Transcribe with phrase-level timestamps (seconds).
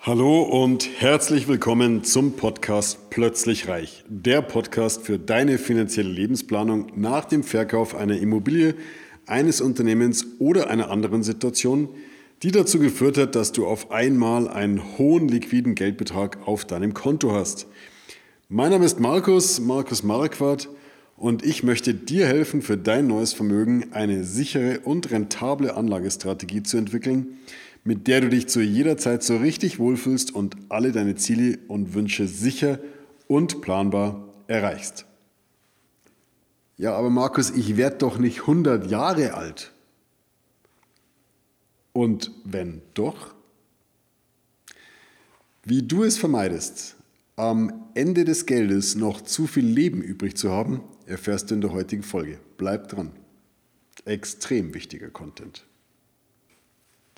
[0.00, 7.24] Hallo und herzlich willkommen zum Podcast Plötzlich Reich, der Podcast für deine finanzielle Lebensplanung nach
[7.24, 8.76] dem Verkauf einer Immobilie,
[9.26, 11.88] eines Unternehmens oder einer anderen Situation,
[12.44, 17.32] die dazu geführt hat, dass du auf einmal einen hohen liquiden Geldbetrag auf deinem Konto
[17.32, 17.66] hast.
[18.48, 20.68] Mein Name ist Markus, Markus Marquardt
[21.16, 26.76] und ich möchte dir helfen, für dein neues Vermögen eine sichere und rentable Anlagestrategie zu
[26.76, 27.38] entwickeln,
[27.88, 31.94] mit der du dich zu jeder Zeit so richtig wohlfühlst und alle deine Ziele und
[31.94, 32.78] Wünsche sicher
[33.28, 35.06] und planbar erreichst.
[36.76, 39.72] Ja, aber Markus, ich werde doch nicht 100 Jahre alt.
[41.94, 43.34] Und wenn doch?
[45.64, 46.94] Wie du es vermeidest,
[47.36, 51.72] am Ende des Geldes noch zu viel Leben übrig zu haben, erfährst du in der
[51.72, 52.38] heutigen Folge.
[52.58, 53.12] Bleib dran.
[54.04, 55.64] Extrem wichtiger Content.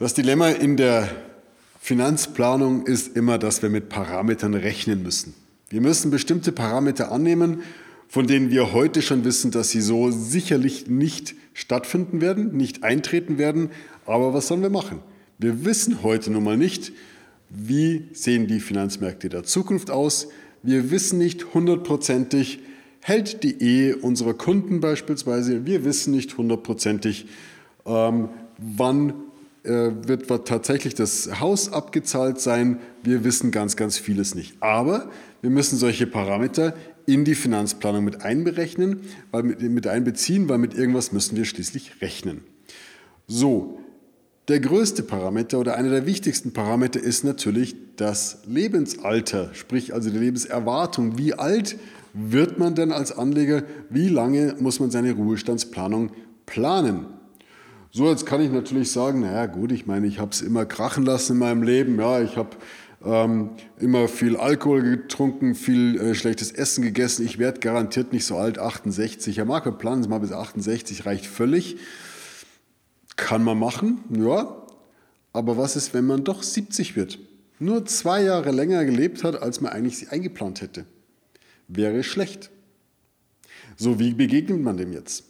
[0.00, 1.10] Das Dilemma in der
[1.78, 5.34] Finanzplanung ist immer, dass wir mit Parametern rechnen müssen.
[5.68, 7.60] Wir müssen bestimmte Parameter annehmen,
[8.08, 13.36] von denen wir heute schon wissen, dass sie so sicherlich nicht stattfinden werden, nicht eintreten
[13.36, 13.68] werden.
[14.06, 15.00] Aber was sollen wir machen?
[15.36, 16.92] Wir wissen heute nun mal nicht,
[17.50, 20.28] wie sehen die Finanzmärkte der Zukunft aus.
[20.62, 22.60] Wir wissen nicht hundertprozentig,
[23.00, 25.66] hält die Ehe unserer Kunden beispielsweise.
[25.66, 27.26] Wir wissen nicht hundertprozentig,
[27.84, 29.12] ähm, wann
[29.62, 32.78] wird tatsächlich das Haus abgezahlt sein.
[33.02, 34.56] Wir wissen ganz, ganz vieles nicht.
[34.60, 35.10] Aber
[35.42, 36.74] wir müssen solche Parameter
[37.06, 42.00] in die Finanzplanung mit einberechnen, weil mit, mit einbeziehen, weil mit irgendwas müssen wir schließlich
[42.00, 42.42] rechnen.
[43.26, 43.80] So,
[44.48, 50.18] der größte Parameter oder einer der wichtigsten Parameter ist natürlich das Lebensalter, sprich also die
[50.18, 51.18] Lebenserwartung.
[51.18, 51.76] Wie alt
[52.14, 53.62] wird man denn als Anleger?
[53.90, 56.10] Wie lange muss man seine Ruhestandsplanung
[56.46, 57.06] planen?
[57.92, 61.04] So, jetzt kann ich natürlich sagen, naja gut, ich meine, ich habe es immer krachen
[61.04, 61.98] lassen in meinem Leben.
[61.98, 62.50] Ja, ich habe
[63.04, 67.26] ähm, immer viel Alkohol getrunken, viel äh, schlechtes Essen gegessen.
[67.26, 69.36] Ich werde garantiert nicht so alt, 68.
[69.38, 71.78] Herr Marco, planen Sie mal bis 68, reicht völlig.
[73.16, 74.56] Kann man machen, ja.
[75.32, 77.18] Aber was ist, wenn man doch 70 wird?
[77.58, 80.86] Nur zwei Jahre länger gelebt hat, als man eigentlich eingeplant hätte.
[81.66, 82.50] Wäre schlecht.
[83.76, 85.29] So, wie begegnet man dem jetzt?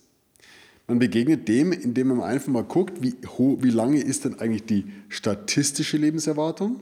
[0.91, 4.87] Man begegnet dem, indem man einfach mal guckt, wie, wie lange ist denn eigentlich die
[5.09, 6.81] statistische Lebenserwartung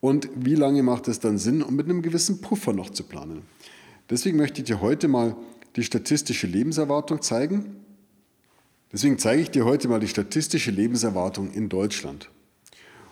[0.00, 3.42] und wie lange macht es dann Sinn, um mit einem gewissen Puffer noch zu planen.
[4.10, 5.36] Deswegen möchte ich dir heute mal
[5.76, 7.76] die statistische Lebenserwartung zeigen.
[8.92, 12.30] Deswegen zeige ich dir heute mal die statistische Lebenserwartung in Deutschland.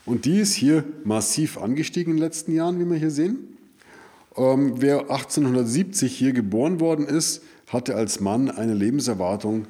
[0.05, 3.57] Und die ist hier massiv angestiegen in den letzten Jahren, wie wir hier sehen.
[4.37, 9.67] Ähm, wer 1870 hier geboren worden ist, hatte als Mann eine Lebenserwartung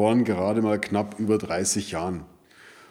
[0.00, 2.22] von gerade mal knapp über 30 Jahren.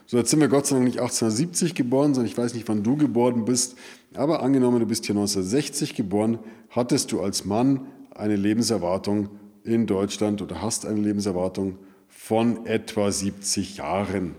[0.05, 2.83] So, jetzt sind wir Gott sei Dank nicht 1870 geboren, sondern ich weiß nicht, wann
[2.83, 3.75] du geboren bist,
[4.13, 6.37] aber angenommen, du bist hier 1960 geboren,
[6.69, 9.29] hattest du als Mann eine Lebenserwartung
[9.63, 14.35] in Deutschland oder hast eine Lebenserwartung von etwa 70 Jahren.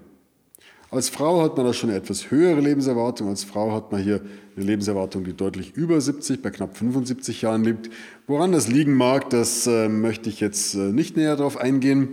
[0.92, 3.28] Als Frau hat man da schon eine etwas höhere Lebenserwartung.
[3.28, 4.20] Als Frau hat man hier
[4.54, 7.90] eine Lebenserwartung, die deutlich über 70, bei knapp 75 Jahren liegt.
[8.28, 12.10] Woran das liegen mag, das äh, möchte ich jetzt äh, nicht näher darauf eingehen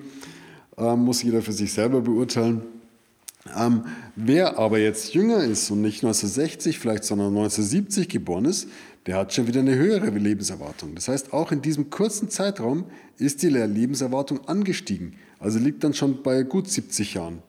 [0.77, 2.61] ähm, muss jeder für sich selber beurteilen.
[3.55, 8.67] Ähm, wer aber jetzt jünger ist und nicht 1960 vielleicht, sondern 1970 geboren ist,
[9.05, 10.95] der hat schon wieder eine höhere Lebenserwartung.
[10.95, 12.85] Das heißt, auch in diesem kurzen Zeitraum
[13.17, 15.15] ist die Lebenserwartung angestiegen.
[15.39, 17.41] Also liegt dann schon bei gut 70 Jahren.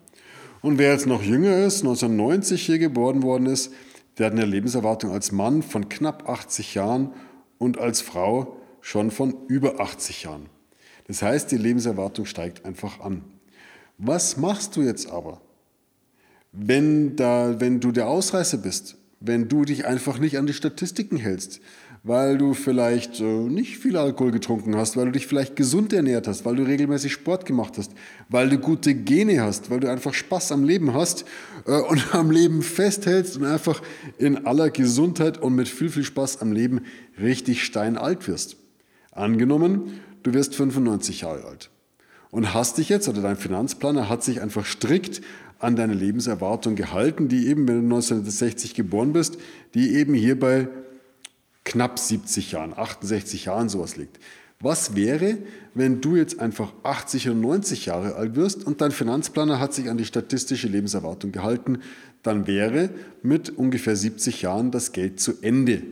[0.61, 3.73] Und wer jetzt noch jünger ist, 1990 hier geboren worden ist,
[4.19, 7.13] der hat eine Lebenserwartung als Mann von knapp 80 Jahren
[7.59, 10.47] und als Frau schon von über 80 Jahren.
[11.09, 13.25] Das heißt, die Lebenserwartung steigt einfach an.
[13.97, 15.41] Was machst du jetzt aber,
[16.53, 21.17] wenn, da, wenn du der Ausreißer bist, wenn du dich einfach nicht an die Statistiken
[21.17, 21.61] hältst,
[22.05, 26.29] weil du vielleicht äh, nicht viel Alkohol getrunken hast, weil du dich vielleicht gesund ernährt
[26.29, 27.93] hast, weil du regelmäßig Sport gemacht hast,
[28.29, 31.25] weil du gute Gene hast, weil du einfach Spaß am Leben hast
[31.67, 33.83] äh, und am Leben festhältst und einfach
[34.19, 36.83] in aller Gesundheit und mit viel, viel Spaß am Leben
[37.21, 38.57] richtig steinalt wirst.
[39.11, 41.71] Angenommen, du wirst 95 Jahre alt
[42.31, 45.23] und hast dich jetzt, oder dein Finanzplaner hat sich einfach strikt
[45.59, 49.39] an deine Lebenserwartung gehalten, die eben, wenn du 1960 geboren bist,
[49.75, 50.69] die eben hier bei
[51.65, 54.19] knapp 70 Jahren, 68 Jahren sowas liegt.
[54.61, 55.39] Was wäre,
[55.75, 59.89] wenn du jetzt einfach 80 oder 90 Jahre alt wirst und dein Finanzplaner hat sich
[59.89, 61.79] an die statistische Lebenserwartung gehalten,
[62.23, 62.91] dann wäre
[63.23, 65.83] mit ungefähr 70 Jahren das Geld zu Ende.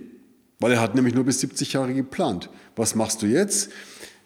[0.59, 2.51] Weil er hat nämlich nur bis 70 Jahre geplant.
[2.75, 3.71] Was machst du jetzt?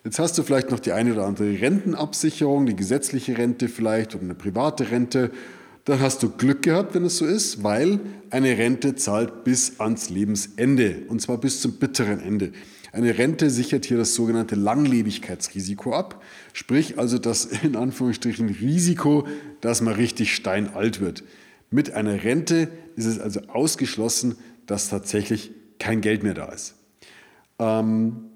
[0.02, 4.24] Jetzt hast du vielleicht noch die eine oder andere Rentenabsicherung, die gesetzliche Rente vielleicht oder
[4.24, 5.30] eine private Rente.
[5.84, 8.00] dann hast du Glück gehabt, wenn es so ist, weil
[8.30, 12.52] eine Rente zahlt bis ans Lebensende und zwar bis zum bitteren Ende.
[12.92, 16.22] Eine Rente sichert hier das sogenannte Langlebigkeitsrisiko ab,
[16.54, 19.26] sprich also das in Anführungsstrichen Risiko,
[19.60, 21.24] dass man richtig steinalt wird.
[21.70, 26.74] Mit einer Rente ist es also ausgeschlossen, dass tatsächlich kein Geld mehr da ist.
[27.58, 28.29] Ähm,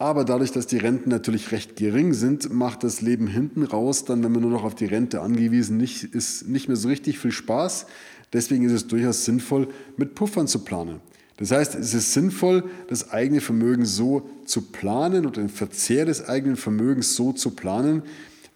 [0.00, 4.24] aber dadurch, dass die Renten natürlich recht gering sind, macht das Leben hinten raus, dann,
[4.24, 7.32] wenn man nur noch auf die Rente angewiesen nicht, ist, nicht mehr so richtig viel
[7.32, 7.84] Spaß.
[8.32, 9.68] Deswegen ist es durchaus sinnvoll,
[9.98, 11.00] mit Puffern zu planen.
[11.36, 16.26] Das heißt, es ist sinnvoll, das eigene Vermögen so zu planen oder den Verzehr des
[16.26, 18.02] eigenen Vermögens so zu planen,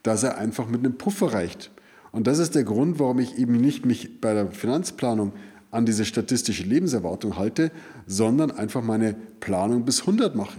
[0.02, 1.70] dass er einfach mit einem Puffer reicht.
[2.10, 5.34] Und das ist der Grund, warum ich eben nicht mich bei der Finanzplanung
[5.70, 7.70] an diese statistische Lebenserwartung halte,
[8.06, 10.56] sondern einfach meine Planung bis 100 mache.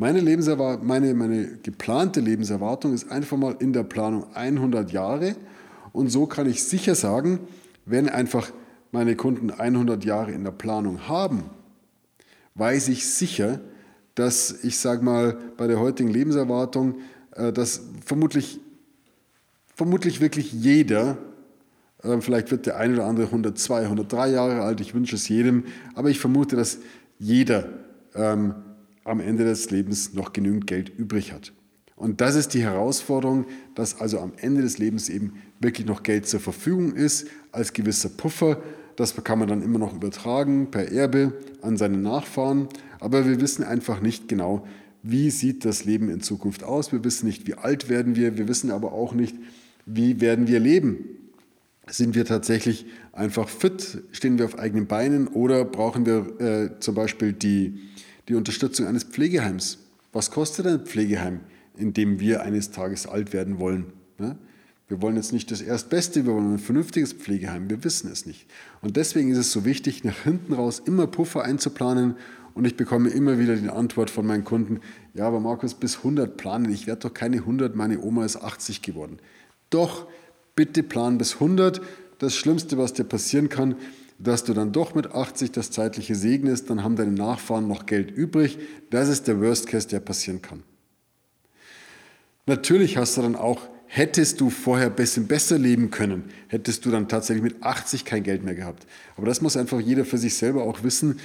[0.00, 5.36] Meine, meine, meine geplante Lebenserwartung ist einfach mal in der Planung 100 Jahre.
[5.92, 7.38] Und so kann ich sicher sagen,
[7.84, 8.50] wenn einfach
[8.92, 11.50] meine Kunden 100 Jahre in der Planung haben,
[12.54, 13.60] weiß ich sicher,
[14.14, 16.94] dass ich sage mal bei der heutigen Lebenserwartung,
[17.32, 18.58] äh, dass vermutlich,
[19.66, 21.18] vermutlich wirklich jeder,
[22.02, 25.64] äh, vielleicht wird der eine oder andere 102, 103 Jahre alt, ich wünsche es jedem,
[25.94, 26.78] aber ich vermute, dass
[27.18, 27.68] jeder
[28.14, 28.54] ähm,
[29.04, 31.52] am Ende des Lebens noch genügend Geld übrig hat.
[31.96, 33.44] Und das ist die Herausforderung,
[33.74, 38.08] dass also am Ende des Lebens eben wirklich noch Geld zur Verfügung ist, als gewisser
[38.08, 38.62] Puffer,
[38.96, 41.32] das kann man dann immer noch übertragen per Erbe
[41.62, 42.68] an seine Nachfahren.
[42.98, 44.66] Aber wir wissen einfach nicht genau,
[45.02, 46.92] wie sieht das Leben in Zukunft aus.
[46.92, 48.36] Wir wissen nicht, wie alt werden wir.
[48.36, 49.36] Wir wissen aber auch nicht,
[49.86, 51.04] wie werden wir leben.
[51.88, 54.02] Sind wir tatsächlich einfach fit?
[54.12, 55.28] Stehen wir auf eigenen Beinen?
[55.28, 57.80] Oder brauchen wir äh, zum Beispiel die,
[58.28, 59.78] die Unterstützung eines Pflegeheims?
[60.12, 61.40] Was kostet ein Pflegeheim,
[61.76, 63.92] in dem wir eines Tages alt werden wollen?
[64.18, 64.36] Ja?
[64.88, 68.46] Wir wollen jetzt nicht das Erstbeste, wir wollen ein vernünftiges Pflegeheim, wir wissen es nicht.
[68.82, 72.16] Und deswegen ist es so wichtig, nach hinten raus immer Puffer einzuplanen.
[72.54, 74.80] Und ich bekomme immer wieder die Antwort von meinen Kunden,
[75.14, 78.82] ja, aber Markus, bis 100 planen, ich werde doch keine 100, meine Oma ist 80
[78.82, 79.20] geworden.
[79.70, 80.08] Doch,
[80.56, 81.80] bitte plan bis 100.
[82.18, 83.76] Das Schlimmste, was dir passieren kann,
[84.22, 88.10] dass du dann doch mit 80 das zeitliche segnest, dann haben deine Nachfahren noch Geld
[88.10, 88.58] übrig.
[88.90, 90.62] Das ist der Worst Case, der passieren kann.
[92.46, 96.92] Natürlich hast du dann auch hättest du vorher ein bisschen besser leben können, hättest du
[96.92, 98.86] dann tatsächlich mit 80 kein Geld mehr gehabt.
[99.16, 101.18] Aber das muss einfach jeder für sich selber auch wissen.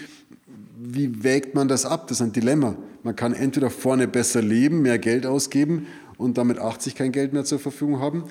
[0.76, 2.08] Wie wägt man das ab?
[2.08, 2.76] Das ist ein Dilemma.
[3.04, 5.86] Man kann entweder vorne besser leben, mehr Geld ausgeben
[6.18, 8.24] und damit 80 kein Geld mehr zur Verfügung haben.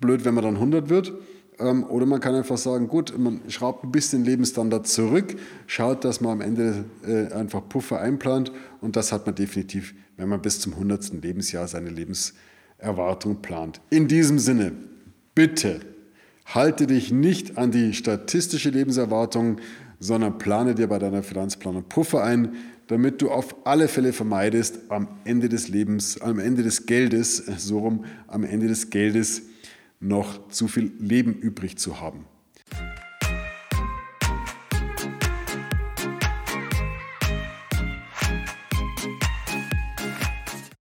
[0.00, 1.12] Blöd, wenn man dann 100 wird.
[1.62, 5.36] Ähm, oder man kann einfach sagen, gut, man schraubt ein bisschen Lebensstandard zurück,
[5.66, 10.28] schaut, dass man am Ende äh, einfach Puffer einplant und das hat man definitiv, wenn
[10.28, 11.22] man bis zum 100.
[11.22, 12.34] Lebensjahr seine Lebens
[12.78, 13.80] Erwartung plant.
[13.90, 14.72] In diesem Sinne,
[15.34, 15.80] bitte
[16.44, 19.58] halte dich nicht an die statistische Lebenserwartung,
[20.00, 22.56] sondern plane dir bei deiner Finanzplanung Puffer ein,
[22.88, 27.78] damit du auf alle Fälle vermeidest, am Ende des Lebens, am Ende des Geldes, so
[27.78, 29.42] rum, am Ende des Geldes
[30.02, 32.26] noch zu viel Leben übrig zu haben.